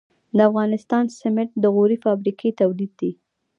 د 0.37 0.39
افغانستان 0.49 1.03
سمنټ 1.19 1.49
د 1.59 1.65
غوري 1.75 1.97
فابریکې 2.03 2.49
تولید 2.59 2.91
دي 3.01 3.11